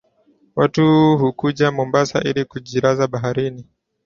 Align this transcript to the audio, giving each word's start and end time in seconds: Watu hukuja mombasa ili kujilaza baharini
Watu 0.55 1.17
hukuja 1.17 1.71
mombasa 1.71 2.21
ili 2.23 2.45
kujilaza 2.45 3.07
baharini 3.07 3.67